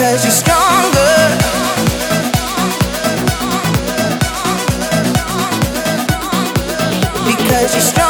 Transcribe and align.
because 0.00 0.24
you're 0.24 0.32
stronger. 0.32 1.12
Because 7.26 7.74
you're 7.74 7.82
stronger. 7.82 8.09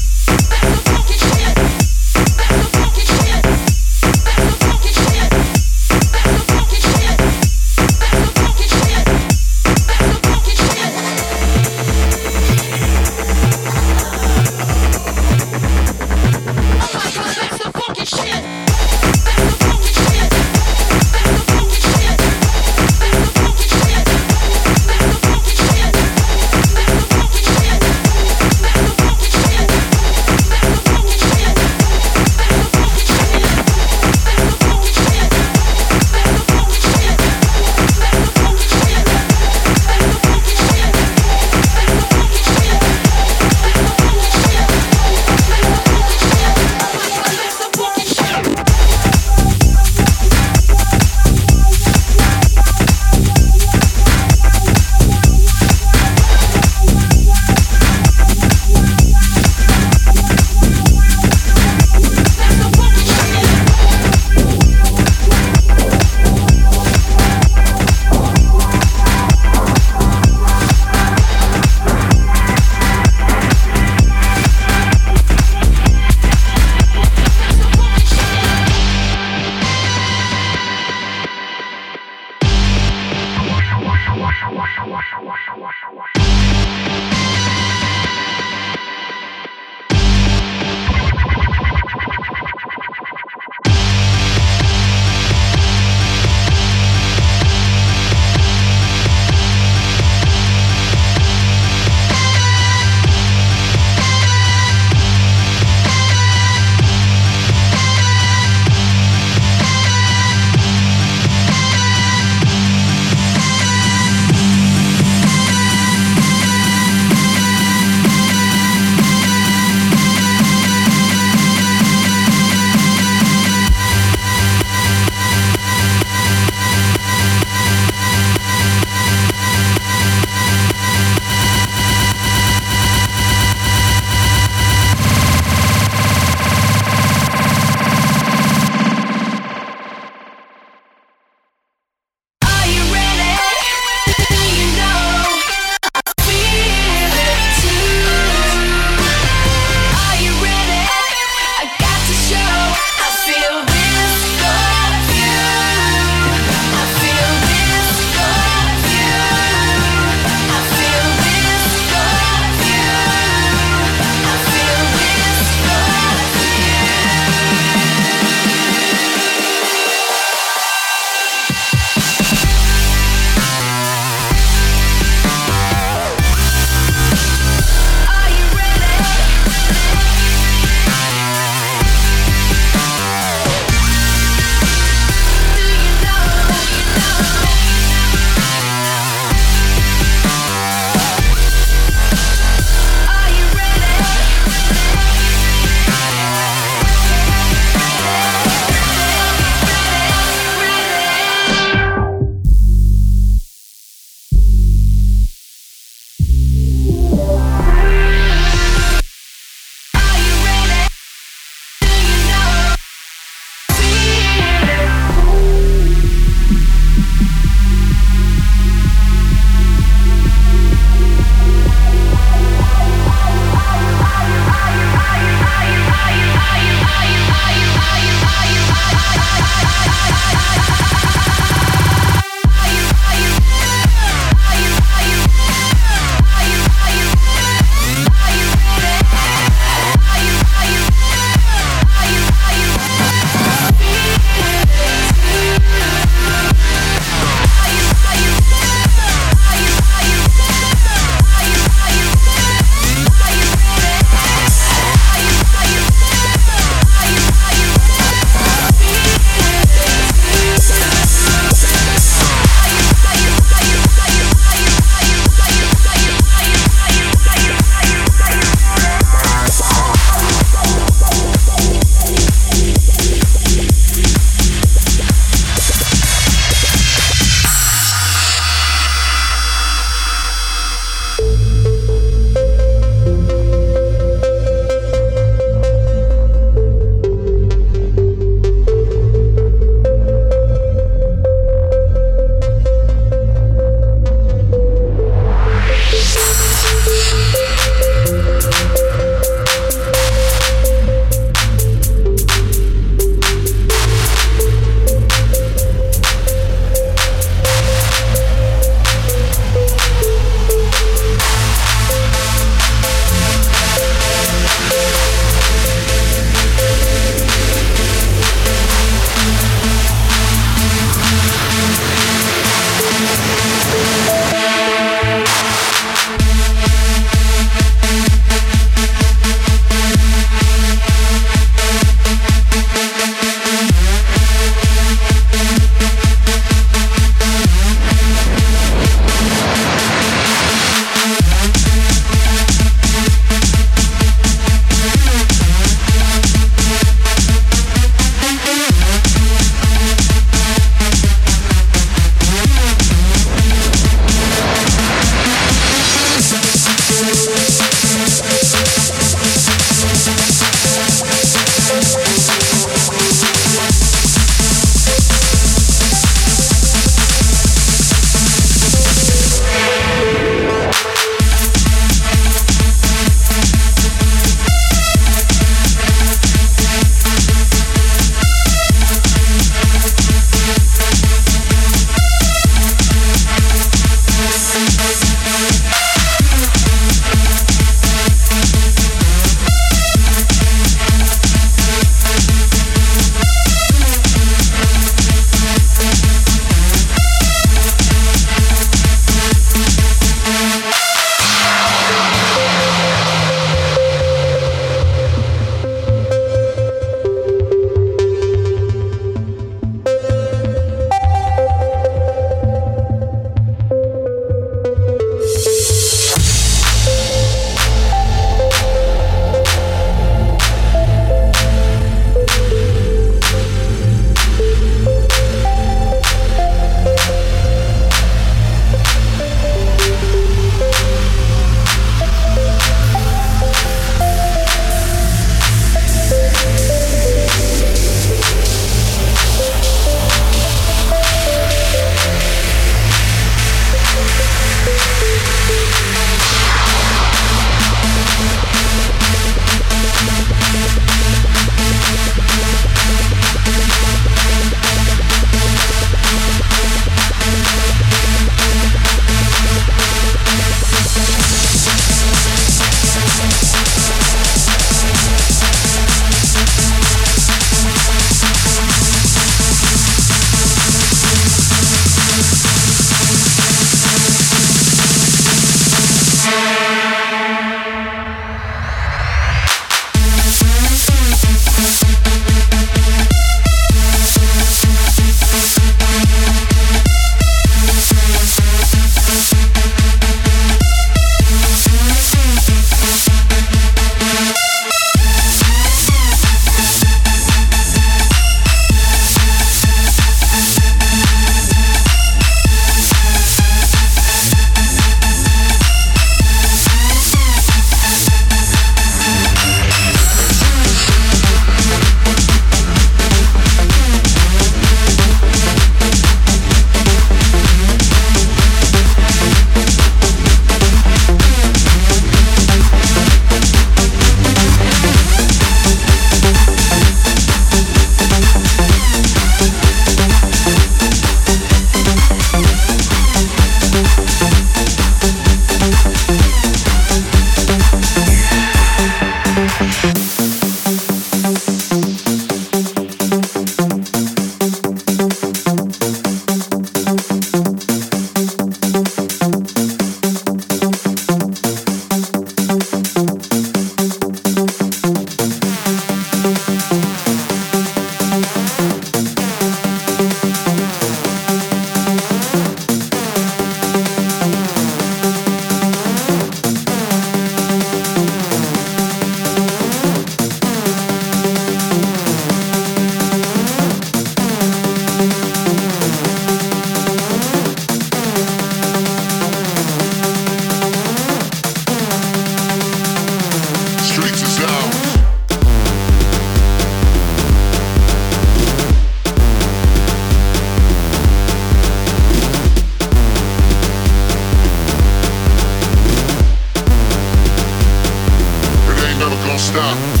stop. 599.51 600.00